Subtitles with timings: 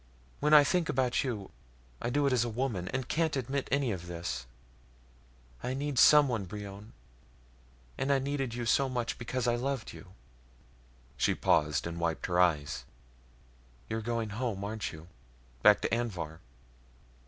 [0.39, 1.51] When I think about you,
[2.01, 4.47] I do it as a woman, and can't admit any of this.
[5.61, 6.93] I need someone, Brion,
[7.99, 10.07] and I needed you so much because I loved you."
[11.17, 12.83] She paused and wiped her eyes.
[13.89, 15.07] "You're going home, aren't you?
[15.61, 16.39] Back to Anvhar.